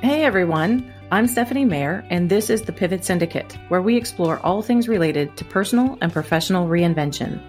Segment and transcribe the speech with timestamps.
[0.00, 4.62] Hey everyone, I'm Stephanie Maher, and this is the Pivot Syndicate, where we explore all
[4.62, 7.42] things related to personal and professional reinvention.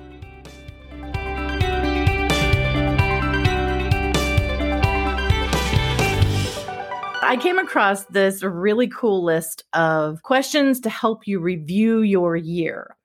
[7.21, 12.95] I came across this really cool list of questions to help you review your year.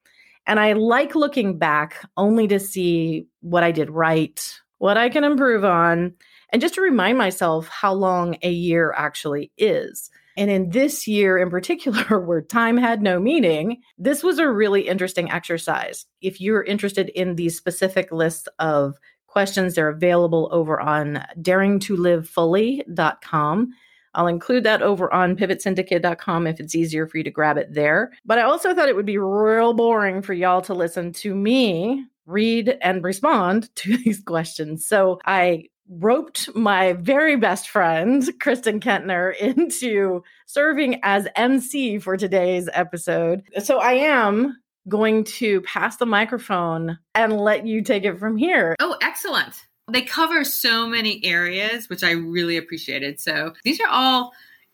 [0.47, 5.23] And I like looking back only to see what I did right, what I can
[5.23, 6.15] improve on,
[6.55, 10.09] and just to remind myself how long a year actually is.
[10.37, 14.87] And in this year in particular, where time had no meaning, this was a really
[14.87, 16.07] interesting exercise.
[16.21, 18.95] If you're interested in these specific lists of
[19.27, 23.75] questions, they're available over on daringtolivefully.com.
[24.15, 28.13] I'll include that over on pivotsyndicate.com if it's easier for you to grab it there.
[28.25, 32.07] But I also thought it would be real boring for y'all to listen to me
[32.27, 34.87] read and respond to these questions.
[34.87, 42.69] So I roped my very best friend, Kristen Kentner, into serving as MC for today's
[42.73, 43.43] episode.
[43.63, 44.57] So I am
[44.89, 48.77] going to pass the microphone and let you take it from here.
[48.81, 49.55] Oh, excellent.
[49.91, 53.21] They cover so many areas, which I really appreciated.
[53.21, 54.33] So these are all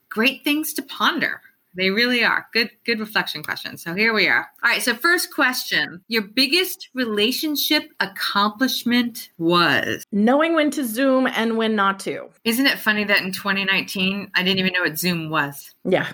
[0.09, 1.41] great things to ponder.
[1.75, 2.47] They really are.
[2.53, 3.83] Good good reflection questions.
[3.83, 4.49] So here we are.
[4.63, 6.03] All right, so first question.
[6.09, 12.29] Your biggest relationship accomplishment was knowing when to zoom and when not to.
[12.45, 15.75] Isn't it funny that in 2019 I didn't even know what Zoom was?
[15.85, 16.09] Yeah.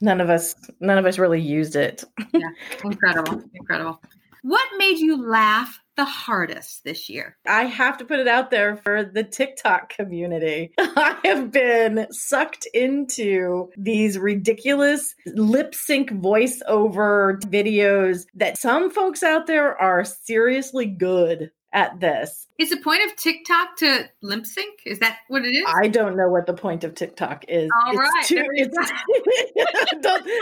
[0.00, 2.04] None of us none of us really used it.
[2.32, 2.48] yeah.
[2.84, 3.42] Incredible.
[3.54, 4.00] Incredible.
[4.42, 7.36] What made you laugh the hardest this year?
[7.46, 10.72] I have to put it out there for the TikTok community.
[10.78, 19.46] I have been sucked into these ridiculous lip sync voiceover videos that some folks out
[19.46, 22.48] there are seriously good at this.
[22.58, 24.80] Is the point of TikTok to lip sync?
[24.84, 25.64] Is that what it is?
[25.66, 27.68] I don't know what the point of TikTok is.
[27.86, 28.42] All right, too,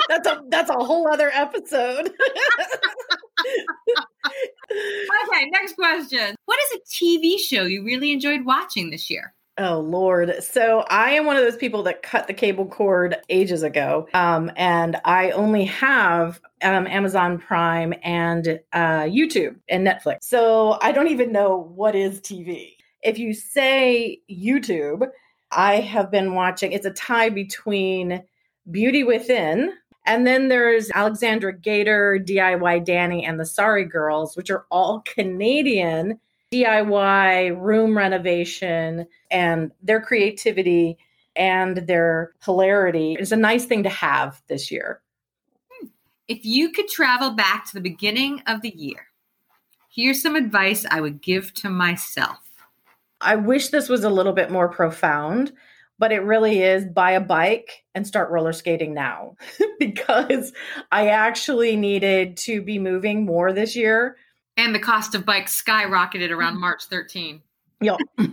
[0.08, 2.10] that's a that's a whole other episode.
[5.50, 6.34] next question.
[6.44, 9.34] What is a TV show you really enjoyed watching this year?
[9.58, 10.42] Oh Lord.
[10.42, 14.08] So I am one of those people that cut the cable cord ages ago.
[14.14, 20.18] Um, and I only have um, Amazon Prime and uh, YouTube and Netflix.
[20.22, 22.76] So I don't even know what is TV.
[23.02, 25.08] If you say YouTube,
[25.50, 28.22] I have been watching, it's a tie between
[28.70, 29.72] Beauty Within,
[30.06, 36.20] and then there's Alexandra Gater, DIY Danie, and the Sorry Girls, which are all Canadian
[36.52, 40.98] DIY room renovation and their creativity
[41.36, 45.00] and their hilarity is a nice thing to have this year.
[46.26, 49.06] If you could travel back to the beginning of the year,
[49.88, 52.38] here's some advice I would give to myself.
[53.20, 55.52] I wish this was a little bit more profound,
[56.00, 59.36] but it really is buy a bike and start roller skating now
[59.78, 60.52] because
[60.90, 64.16] I actually needed to be moving more this year
[64.56, 66.60] and the cost of bikes skyrocketed around mm.
[66.60, 67.42] March 13.
[67.82, 67.96] Yep.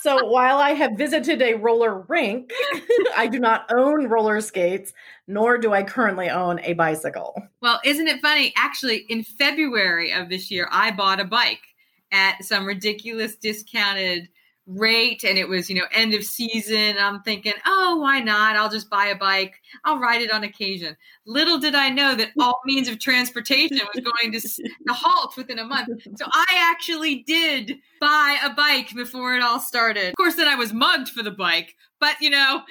[0.00, 2.50] so while I have visited a roller rink,
[3.16, 4.94] I do not own roller skates,
[5.26, 7.34] nor do I currently own a bicycle.
[7.60, 8.54] Well, isn't it funny?
[8.56, 11.74] Actually, in February of this year, I bought a bike
[12.10, 14.30] at some ridiculous discounted
[14.66, 18.56] rate and it was you know end of season i'm thinking oh why not?
[18.56, 19.60] I'll just buy a bike.
[19.84, 20.96] I'll ride it on occasion.
[21.26, 25.58] Little did i know that all means of transportation was going to, to halt within
[25.58, 25.88] a month.
[26.16, 30.08] So i actually did buy a bike before it all started.
[30.08, 32.62] Of course then i was mugged for the bike but you know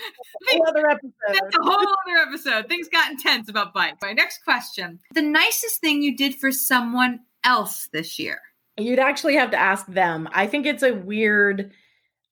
[0.49, 1.13] whole other episode.
[1.27, 2.67] that's a whole other episode.
[2.67, 3.97] Things got intense about bikes.
[4.01, 4.99] My next question.
[5.13, 8.39] The nicest thing you did for someone else this year?
[8.77, 10.27] You'd actually have to ask them.
[10.31, 11.71] I think it's a weird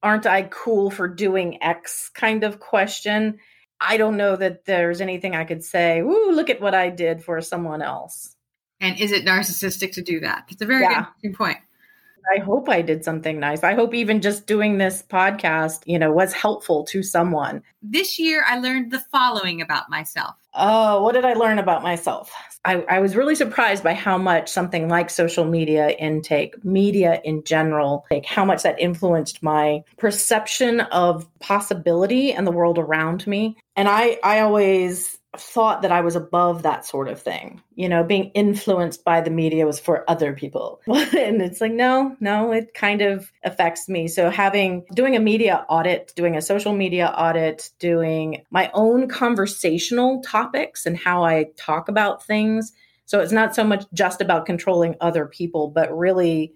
[0.04, 3.40] aren't I cool for doing X kind of question.
[3.80, 7.24] I don't know that there's anything I could say, Ooh, look at what I did
[7.24, 8.36] for someone else.
[8.80, 10.46] And is it narcissistic to do that?
[10.50, 10.98] It's a very yeah.
[10.98, 11.58] interesting point.
[12.34, 13.64] I hope I did something nice.
[13.64, 17.64] I hope even just doing this podcast, you know, was helpful to someone.
[17.82, 20.36] This year, I learned the following about myself.
[20.54, 22.32] Oh, what did I learn about myself?
[22.66, 27.44] I, I, was really surprised by how much something like social media intake, media in
[27.44, 33.58] general, like how much that influenced my perception of possibility and the world around me.
[33.76, 37.62] And I, I always thought that I was above that sort of thing.
[37.76, 40.82] You know, being influenced by the media was for other people.
[40.88, 44.08] and it's like, no, no, it kind of affects me.
[44.10, 50.22] So having doing a media audit, doing a social media audit, doing my own conversational
[50.22, 52.74] topics and how I talk about things.
[53.06, 56.54] So it's not so much just about controlling other people, but really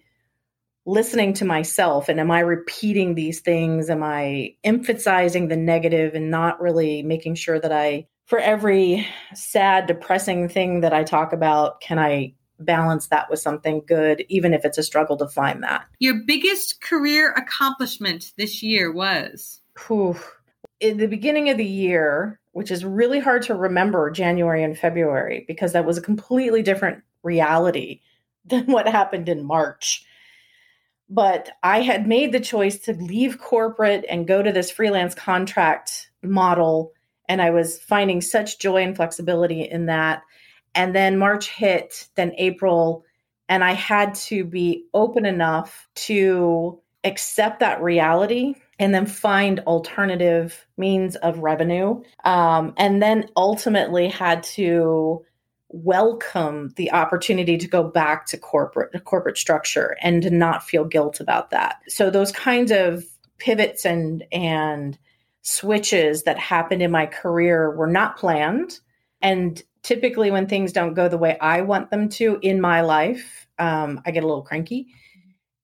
[0.86, 3.90] listening to myself and am I repeating these things?
[3.90, 9.88] Am I emphasizing the negative and not really making sure that I, for every sad,
[9.88, 14.66] depressing thing that I talk about, can I balance that with something good, even if
[14.66, 15.86] it's a struggle to find that?
[16.00, 19.62] Your biggest career accomplishment this year was?
[19.88, 20.18] Whew.
[20.80, 25.46] In the beginning of the year, which is really hard to remember January and February
[25.48, 28.02] because that was a completely different reality
[28.46, 30.06] than what happened in March
[31.10, 36.10] but I had made the choice to leave corporate and go to this freelance contract
[36.24, 36.94] model.
[37.28, 40.24] And I was finding such joy and flexibility in that.
[40.74, 43.06] And then March hit, then April,
[43.48, 50.66] and I had to be open enough to accept that reality and then find alternative
[50.78, 52.02] means of revenue.
[52.24, 55.24] Um, and then ultimately had to
[55.70, 61.20] welcome the opportunity to go back to corporate corporate structure and to not feel guilt
[61.20, 61.78] about that.
[61.88, 63.04] So those kinds of
[63.38, 64.98] pivots and and
[65.46, 68.80] switches that happened in my career were not planned
[69.22, 73.48] and typically when things don't go the way I want them to in my life,
[73.60, 74.88] um, I get a little cranky.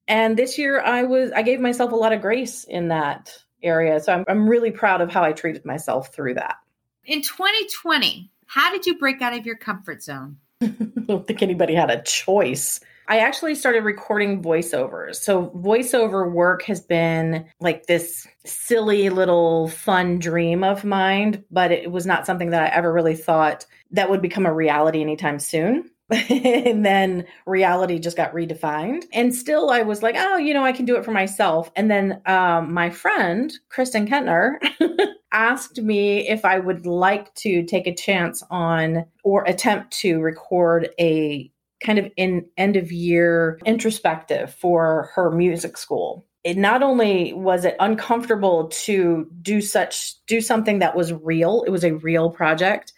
[0.07, 3.99] And this year I was I gave myself a lot of grace in that area.
[3.99, 6.57] So I'm I'm really proud of how I treated myself through that.
[7.05, 10.37] In 2020, how did you break out of your comfort zone?
[10.61, 10.67] I
[11.07, 12.79] don't think anybody had a choice.
[13.07, 15.15] I actually started recording voiceovers.
[15.15, 21.91] So, voiceover work has been like this silly little fun dream of mine, but it
[21.91, 25.89] was not something that I ever really thought that would become a reality anytime soon.
[26.29, 29.05] and then reality just got redefined.
[29.13, 31.71] And still, I was like, oh, you know, I can do it for myself.
[31.75, 34.57] And then um, my friend, Kristen Kentner,
[35.31, 40.89] asked me if I would like to take a chance on or attempt to record
[40.99, 41.49] a
[41.83, 47.65] kind of in end of year introspective for her music school it not only was
[47.65, 52.93] it uncomfortable to do such do something that was real it was a real project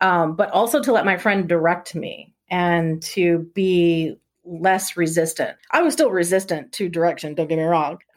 [0.00, 5.56] um, but also to let my friend direct me and to be less resistant.
[5.70, 7.98] I was still resistant to direction, don't get me wrong,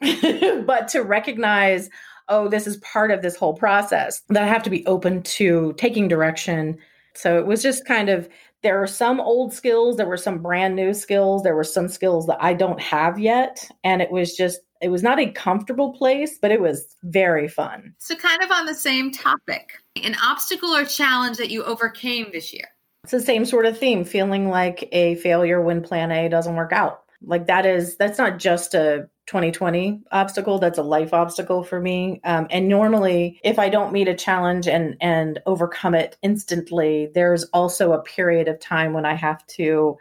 [0.66, 1.90] but to recognize,
[2.28, 5.74] oh, this is part of this whole process, that I have to be open to
[5.76, 6.78] taking direction.
[7.14, 8.28] So it was just kind of,
[8.64, 12.26] there are some old skills, there were some brand new skills, there were some skills
[12.26, 13.70] that I don't have yet.
[13.84, 17.94] And it was just, it was not a comfortable place, but it was very fun.
[17.98, 22.52] So, kind of on the same topic, an obstacle or challenge that you overcame this
[22.52, 22.68] year?
[23.04, 26.72] It's the same sort of theme, feeling like a failure when plan A doesn't work
[26.72, 27.02] out.
[27.22, 32.20] Like that is, that's not just a 2020 obstacle that's a life obstacle for me
[32.24, 37.44] um, and normally if i don't meet a challenge and and overcome it instantly there's
[37.44, 39.96] also a period of time when i have to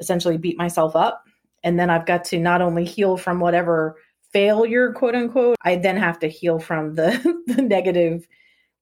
[0.00, 1.24] essentially beat myself up
[1.64, 3.96] and then i've got to not only heal from whatever
[4.32, 8.26] failure quote unquote i then have to heal from the the negative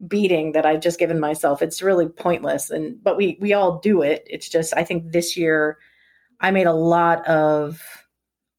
[0.07, 1.63] beating that I've just given myself.
[1.63, 2.71] It's really pointless.
[2.71, 4.27] And but we we all do it.
[4.29, 5.79] It's just I think this year
[6.41, 8.06] I made a lot of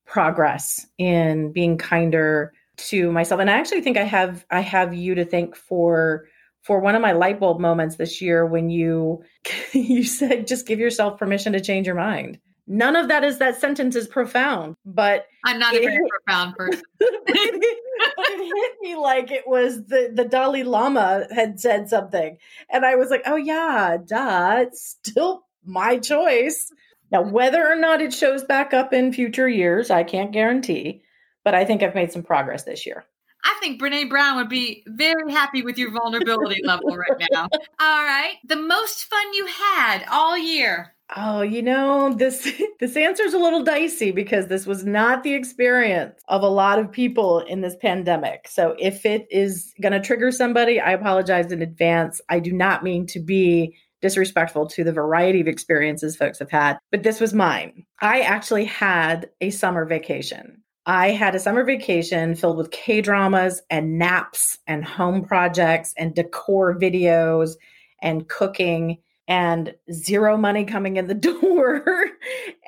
[0.08, 3.42] progress in being kinder to myself.
[3.42, 6.26] And I actually think I have I have you to thank for
[6.64, 9.24] for one of my light bulb moments this year when you
[9.74, 12.40] you said just give yourself permission to change your mind.
[12.70, 16.84] None of that is that sentence is profound, but I'm not a very profound person.
[17.00, 17.78] it,
[18.18, 22.38] it hit me like it was the the Dalai Lama had said something,
[22.70, 26.70] and I was like, "Oh yeah, duh, it's still my choice."
[27.12, 31.04] Now, whether or not it shows back up in future years, I can't guarantee,
[31.44, 33.06] but I think I've made some progress this year.
[33.44, 37.48] I think Brene Brown would be very happy with your vulnerability level right now.
[37.80, 38.36] All right.
[38.46, 40.94] The most fun you had all year.
[41.16, 45.34] Oh, you know, this this answer is a little dicey because this was not the
[45.34, 48.48] experience of a lot of people in this pandemic.
[48.50, 52.20] So if it is going to trigger somebody, I apologize in advance.
[52.28, 56.78] I do not mean to be disrespectful to the variety of experiences folks have had,
[56.92, 57.86] but this was mine.
[58.02, 60.62] I actually had a summer vacation.
[60.86, 66.16] I had a summer vacation filled with K dramas and naps and home projects and
[66.16, 67.56] decor videos
[68.02, 71.84] and cooking and zero money coming in the door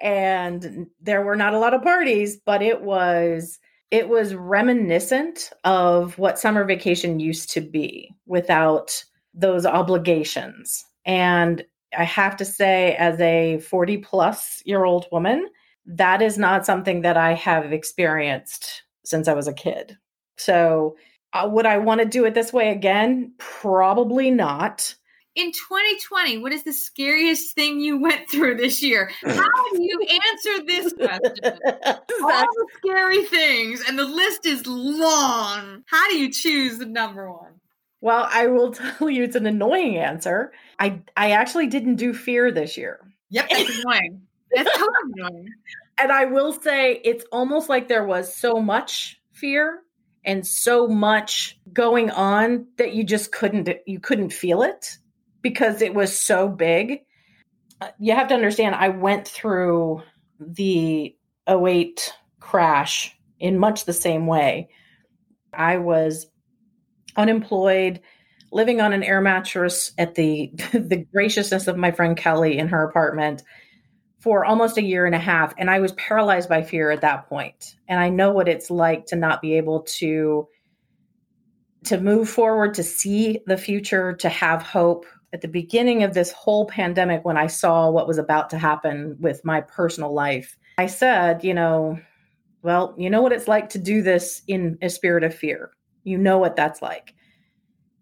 [0.01, 3.59] and there were not a lot of parties but it was
[3.91, 11.63] it was reminiscent of what summer vacation used to be without those obligations and
[11.97, 15.47] i have to say as a 40 plus year old woman
[15.85, 19.97] that is not something that i have experienced since i was a kid
[20.37, 20.95] so
[21.33, 24.95] uh, would i want to do it this way again probably not
[25.35, 29.11] in 2020, what is the scariest thing you went through this year?
[29.23, 31.59] How do you answer this question?
[32.23, 35.83] All the scary things, and the list is long.
[35.87, 37.58] How do you choose the number one?
[38.01, 40.51] Well, I will tell you it's an annoying answer.
[40.79, 42.99] I I actually didn't do fear this year.
[43.29, 44.21] Yep, that's annoying.
[44.53, 45.49] That's totally annoying.
[45.99, 49.81] And I will say it's almost like there was so much fear
[50.25, 54.97] and so much going on that you just couldn't you couldn't feel it
[55.41, 57.01] because it was so big.
[57.81, 60.01] Uh, you have to understand I went through
[60.39, 61.15] the
[61.47, 64.69] 08 crash in much the same way.
[65.53, 66.27] I was
[67.15, 68.01] unemployed,
[68.51, 72.83] living on an air mattress at the the graciousness of my friend Kelly in her
[72.83, 73.43] apartment
[74.19, 77.29] for almost a year and a half and I was paralyzed by fear at that
[77.29, 77.75] point.
[77.87, 80.47] And I know what it's like to not be able to
[81.85, 85.05] to move forward, to see the future, to have hope.
[85.31, 89.15] At the beginning of this whole pandemic when I saw what was about to happen
[89.19, 91.99] with my personal life, I said, you know,
[92.63, 95.71] well, you know what it's like to do this in a spirit of fear.
[96.09, 97.13] You know what that's like.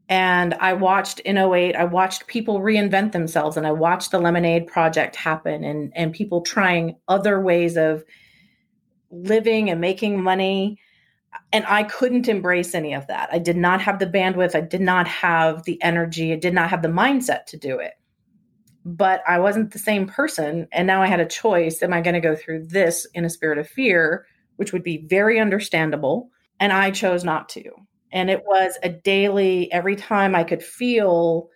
[0.09, 4.67] And I watched in 08, I watched people reinvent themselves and I watched the Lemonade
[4.67, 8.05] Project happen and, and people trying other ways of
[9.11, 10.79] living and making money.
[11.51, 13.29] And I couldn't embrace any of that.
[13.33, 14.55] I did not have the bandwidth.
[14.55, 16.31] I did not have the energy.
[16.31, 17.93] I did not have the mindset to do it.
[18.85, 20.69] But I wasn't the same person.
[20.71, 21.83] And now I had a choice.
[21.83, 25.05] Am I going to go through this in a spirit of fear, which would be
[25.05, 26.29] very understandable?
[26.61, 27.86] And I chose not to.
[28.11, 31.49] And it was a daily, every time I could feel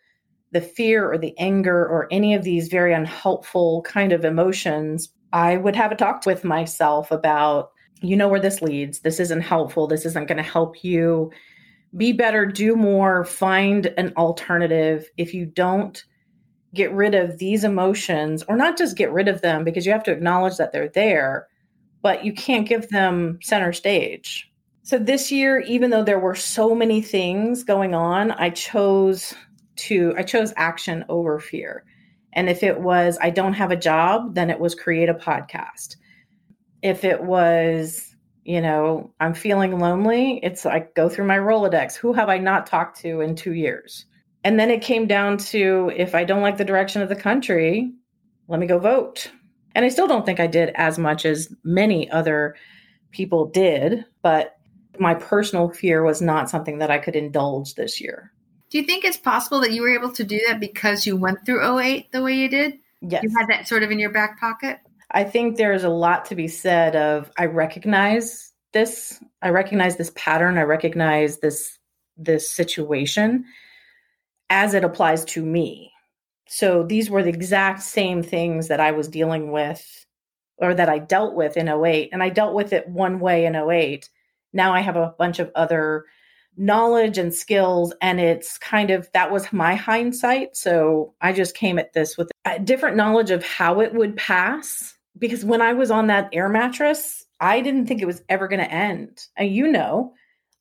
[0.51, 5.57] the fear or the anger or any of these very unhelpful kind of emotions, I
[5.57, 8.99] would have a talk with myself about, you know, where this leads.
[8.99, 9.87] This isn't helpful.
[9.87, 11.31] This isn't going to help you
[11.95, 15.09] be better, do more, find an alternative.
[15.17, 16.03] If you don't
[16.73, 20.03] get rid of these emotions, or not just get rid of them, because you have
[20.03, 21.47] to acknowledge that they're there,
[22.01, 24.50] but you can't give them center stage
[24.83, 29.33] so this year, even though there were so many things going on, I chose
[29.77, 31.85] to I chose action over fear.
[32.33, 35.97] And if it was I don't have a job, then it was create a podcast.
[36.81, 41.95] If it was, you know, I'm feeling lonely, it's like go through my Rolodex.
[41.95, 44.05] Who have I not talked to in 2 years?
[44.43, 47.91] And then it came down to if I don't like the direction of the country,
[48.47, 49.31] let me go vote.
[49.75, 52.55] And I still don't think I did as much as many other
[53.11, 54.57] people did, but
[54.99, 58.31] my personal fear was not something that I could indulge this year.
[58.69, 61.45] Do you think it's possible that you were able to do that because you went
[61.45, 62.79] through 08 the way you did?
[63.01, 63.23] Yes.
[63.23, 64.79] You had that sort of in your back pocket?
[65.11, 69.21] I think there's a lot to be said of I recognize this.
[69.41, 70.57] I recognize this pattern.
[70.57, 71.77] I recognize this
[72.17, 73.45] this situation
[74.49, 75.91] as it applies to me.
[76.47, 80.05] So these were the exact same things that I was dealing with
[80.57, 83.55] or that I dealt with in 08 and I dealt with it one way in
[83.55, 84.09] 08
[84.53, 86.05] now I have a bunch of other
[86.57, 90.55] knowledge and skills and it's kind of that was my hindsight.
[90.55, 94.95] So i just came at this with a different knowledge of how it would pass
[95.17, 98.59] because when i was on that air mattress i didn't think it was ever going
[98.59, 99.27] to end.
[99.37, 100.13] And you know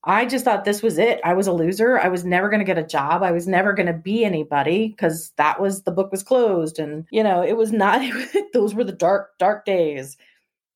[0.05, 1.21] i just thought this was it.
[1.25, 1.99] I was a loser.
[1.99, 3.23] I was never going to get a job.
[3.23, 7.05] I was never going to be anybody because that was the book was closed and
[7.11, 8.01] you know it was not
[8.53, 10.17] those were the dark dark days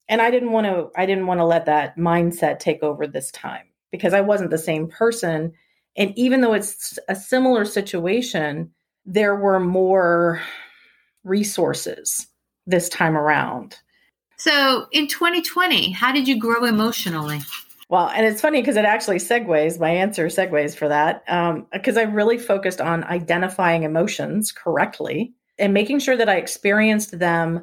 [0.08, 3.30] and i didn't want to i didn't want to let that mindset take over this
[3.30, 5.52] time because i wasn't the same person.
[5.96, 8.70] And even though it's a similar situation
[9.06, 10.40] there were more
[11.24, 12.26] resources
[12.66, 13.76] this time around.
[14.36, 17.40] So in 2020 how did you grow emotionally?
[17.88, 21.24] Well and it's funny because it actually segues my answer segues for that
[21.72, 27.18] because um, i really focused on identifying emotions correctly and making sure that i experienced
[27.18, 27.62] them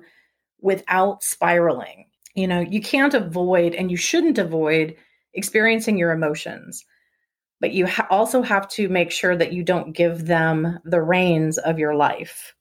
[0.62, 4.96] without spiraling you know, you can't avoid and you shouldn't avoid
[5.34, 6.86] experiencing your emotions,
[7.60, 11.58] but you ha- also have to make sure that you don't give them the reins
[11.58, 12.56] of your life.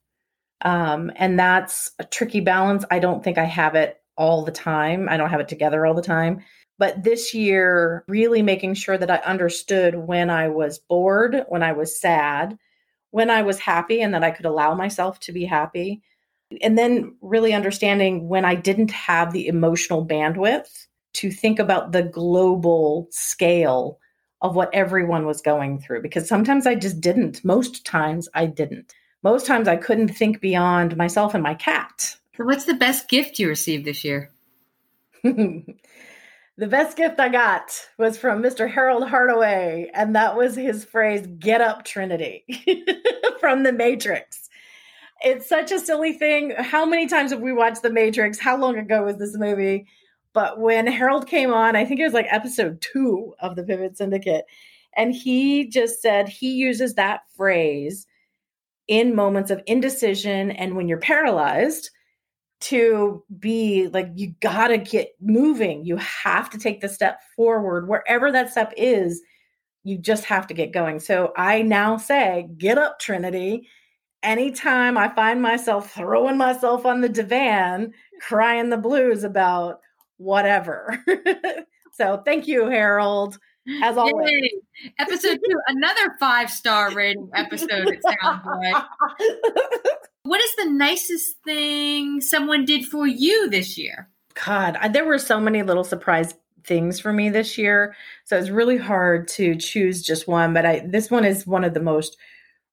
[0.63, 2.85] Um, and that's a tricky balance.
[2.91, 5.09] I don't think I have it all the time.
[5.09, 6.43] I don't have it together all the time.
[6.79, 11.73] But this year, really making sure that I understood when I was bored, when I
[11.73, 12.59] was sad,
[13.11, 16.03] when I was happy, and that I could allow myself to be happy,
[16.63, 22.03] and then really understanding when I didn't have the emotional bandwidth to think about the
[22.03, 23.99] global scale
[24.43, 27.45] of what everyone was going through because sometimes I just didn't.
[27.45, 28.95] Most times I didn't.
[29.23, 32.17] Most times I couldn't think beyond myself and my cat.
[32.37, 34.31] So, what's the best gift you received this year?
[35.23, 35.77] the
[36.57, 38.71] best gift I got was from Mr.
[38.71, 42.45] Harold Hardaway, and that was his phrase, Get up, Trinity.
[43.41, 44.50] from the Matrix.
[45.23, 46.53] It's such a silly thing.
[46.57, 48.39] How many times have we watched The Matrix?
[48.39, 49.87] How long ago was this movie?
[50.33, 53.99] But when Harold came on, I think it was like episode two of the Pivot
[53.99, 54.45] Syndicate,
[54.97, 58.07] and he just said he uses that phrase
[58.89, 61.91] in moments of indecision and when you're paralyzed
[62.61, 67.89] to be like you got to get moving you have to take the step forward
[67.89, 69.23] wherever that step is
[69.85, 73.67] you just have to get going so i now say get up trinity
[74.23, 79.81] anytime i find myself throwing myself on the divan crying the blues about
[80.19, 81.03] whatever
[81.93, 83.39] so thank you harold
[83.83, 84.93] as always Yay.
[84.99, 88.85] episode two another five star rating episode it sounds like
[90.31, 94.09] what is the nicest thing someone did for you this year?
[94.47, 96.35] God, I, there were so many little surprise
[96.65, 97.97] things for me this year.
[98.25, 101.75] So it's really hard to choose just one, but I this one is one of
[101.75, 102.17] the most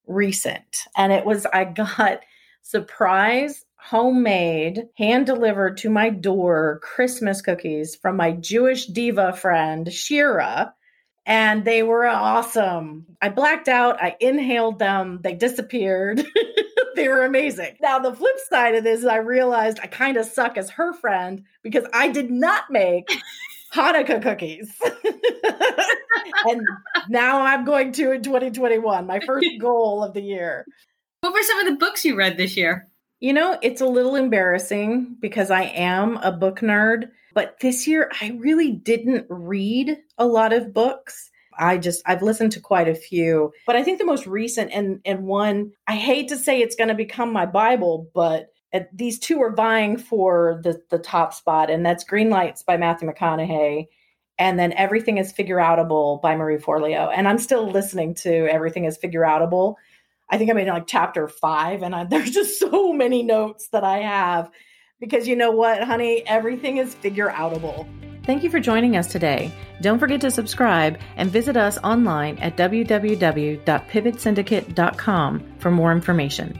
[0.08, 0.86] recent.
[0.96, 2.22] And it was I got
[2.62, 10.74] surprise homemade, hand delivered to my door Christmas cookies from my Jewish diva friend Shira
[11.28, 13.06] and they were awesome.
[13.22, 16.26] I blacked out, I inhaled them, they disappeared.
[16.96, 17.76] they were amazing.
[17.82, 20.94] Now, the flip side of this is I realized I kind of suck as her
[20.94, 23.10] friend because I did not make
[23.74, 24.74] Hanukkah cookies.
[26.46, 26.62] and
[27.10, 30.66] now I'm going to in 2021, my first goal of the year.
[31.22, 32.88] What were some of the books you read this year?
[33.20, 38.12] You know, it's a little embarrassing because I am a book nerd, but this year
[38.22, 41.32] I really didn't read a lot of books.
[41.58, 45.00] I just I've listened to quite a few, but I think the most recent and
[45.04, 48.50] and one I hate to say it's going to become my bible, but
[48.94, 53.10] these two are vying for the the top spot, and that's Green Lights by Matthew
[53.10, 53.88] McConaughey,
[54.40, 57.12] and then Everything is Figure Outable by Marie Forleo.
[57.14, 59.76] And I'm still listening to Everything is Figure Outable.
[60.30, 63.84] I think I'm in like chapter five, and I, there's just so many notes that
[63.84, 64.52] I have
[65.00, 67.88] because you know what, honey, everything is figure outable.
[68.26, 69.54] Thank you for joining us today.
[69.82, 76.60] Don't forget to subscribe and visit us online at www.pivotsyndicate.com for more information.